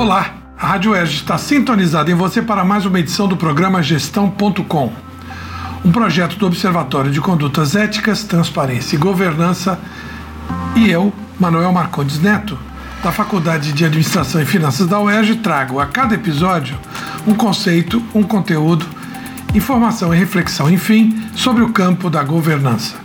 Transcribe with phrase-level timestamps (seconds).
[0.00, 4.90] Olá, a Rádio Erge está sintonizada em você para mais uma edição do programa Gestão.com,
[5.84, 9.78] um projeto do Observatório de Condutas Éticas, Transparência e Governança,
[10.74, 12.58] e eu, Manuel Marcondes Neto,
[13.02, 16.78] da Faculdade de Administração e Finanças da UERJ, trago a cada episódio
[17.26, 18.86] um conceito, um conteúdo,
[19.54, 22.96] informação e reflexão, enfim, sobre o campo da governança.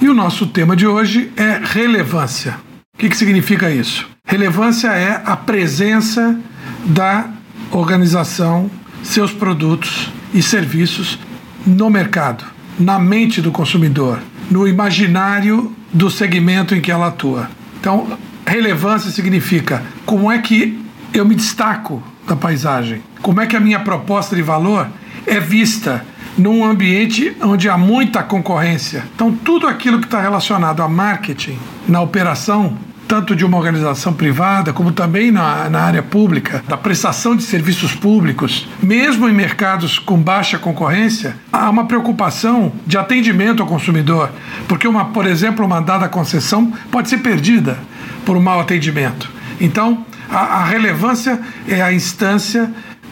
[0.00, 2.56] E o nosso tema de hoje é relevância.
[2.94, 4.08] O que, que significa isso?
[4.30, 6.38] Relevância é a presença
[6.84, 7.30] da
[7.72, 8.70] organização,
[9.02, 11.18] seus produtos e serviços
[11.66, 12.44] no mercado,
[12.78, 17.50] na mente do consumidor, no imaginário do segmento em que ela atua.
[17.80, 20.80] Então, relevância significa como é que
[21.12, 24.86] eu me destaco da paisagem, como é que a minha proposta de valor
[25.26, 26.06] é vista
[26.38, 29.04] num ambiente onde há muita concorrência.
[29.12, 32.78] Então, tudo aquilo que está relacionado a marketing na operação
[33.10, 37.92] tanto de uma organização privada como também na, na área pública, da prestação de serviços
[37.92, 44.30] públicos, mesmo em mercados com baixa concorrência, há uma preocupação de atendimento ao consumidor,
[44.68, 47.76] porque, uma, por exemplo, uma dada concessão pode ser perdida
[48.24, 49.28] por um mau atendimento.
[49.60, 52.70] Então, a, a relevância é a instância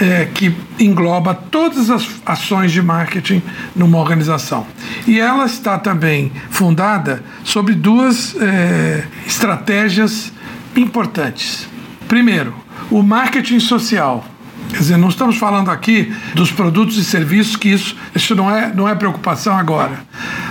[0.00, 3.42] é, que engloba todas as ações de marketing
[3.76, 4.66] numa organização.
[5.06, 10.32] E ela está também fundada sobre duas é, estratégias
[10.74, 11.68] importantes.
[12.08, 12.54] Primeiro,
[12.90, 14.24] o marketing social.
[14.70, 18.72] Quer dizer, não estamos falando aqui dos produtos e serviços, que isso, isso não, é,
[18.72, 20.00] não é preocupação agora.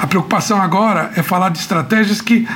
[0.00, 2.46] A preocupação agora é falar de estratégias que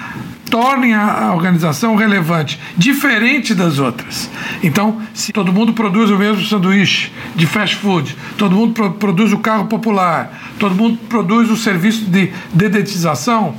[0.55, 4.31] tornem a organização relevante, diferente das outras.
[4.63, 9.33] Então, se todo mundo produz o mesmo sanduíche de fast food, todo mundo pro produz
[9.33, 13.57] o carro popular, todo mundo produz o serviço de dedetização,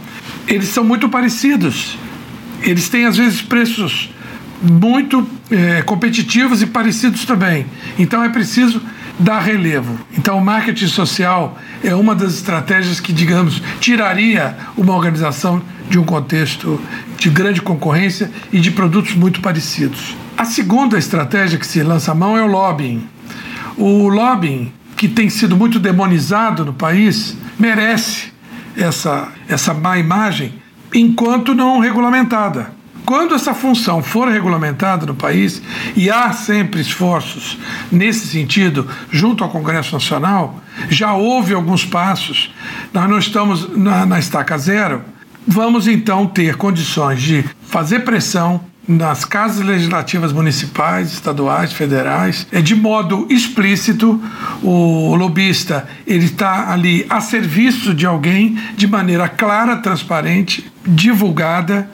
[0.48, 1.98] eles são muito parecidos.
[2.62, 4.10] Eles têm, às vezes, preços
[4.62, 7.66] muito é, competitivos e parecidos também.
[8.00, 8.82] Então, é preciso
[9.20, 10.00] dar relevo.
[10.18, 16.04] Então, o marketing social é uma das estratégias que, digamos, tiraria uma organização de um
[16.04, 16.80] contexto
[17.18, 20.16] de grande concorrência e de produtos muito parecidos.
[20.38, 23.08] A segunda estratégia que se lança a mão é o lobbying.
[23.78, 28.34] O lobbying, que tem sido muito demonizado no país, merece
[28.76, 30.54] essa, essa má imagem
[30.94, 32.74] enquanto não regulamentada.
[33.06, 35.62] Quando essa função for regulamentada no país,
[35.96, 37.58] e há sempre esforços
[37.92, 40.60] nesse sentido junto ao Congresso Nacional,
[40.90, 42.52] já houve alguns passos,
[42.92, 45.04] nós não estamos na, na estaca zero,
[45.48, 52.76] vamos então ter condições de fazer pressão nas casas legislativas municipais, estaduais, federais, é de
[52.76, 54.22] modo explícito
[54.62, 61.90] o lobista ele está ali a serviço de alguém de maneira clara, transparente, divulgada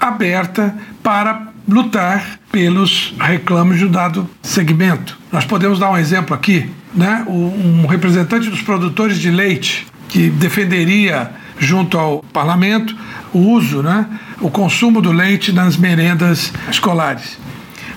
[0.00, 5.16] aberta para lutar pelos reclamos de um dado segmento.
[5.30, 7.24] Nós podemos dar um exemplo aqui, né?
[7.28, 12.96] Um representante dos produtores de leite que defenderia junto ao parlamento
[13.32, 14.06] o uso, né,
[14.40, 17.38] o consumo do leite nas merendas escolares.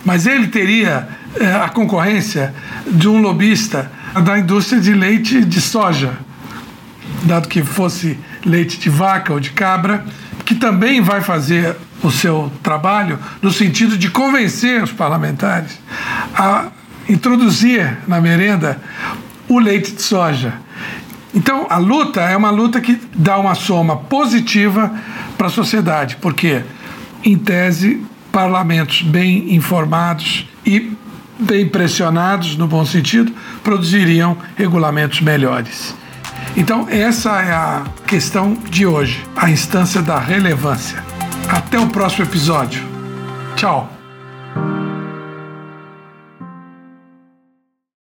[0.03, 1.07] Mas ele teria
[1.39, 2.53] é, a concorrência
[2.87, 3.91] de um lobista
[4.23, 6.13] da indústria de leite de soja,
[7.23, 10.05] dado que fosse leite de vaca ou de cabra,
[10.45, 15.79] que também vai fazer o seu trabalho no sentido de convencer os parlamentares
[16.35, 16.67] a
[17.09, 18.79] introduzir na merenda
[19.47, 20.53] o leite de soja.
[21.35, 24.91] Então, a luta é uma luta que dá uma soma positiva
[25.37, 26.63] para a sociedade, porque,
[27.25, 28.01] em tese,
[28.31, 30.93] parlamentos bem informados e
[31.37, 35.93] bem pressionados, no bom sentido, produziriam regulamentos melhores.
[36.55, 41.03] Então, essa é a questão de hoje, a instância da relevância.
[41.49, 42.81] Até o próximo episódio.
[43.57, 43.94] Tchau.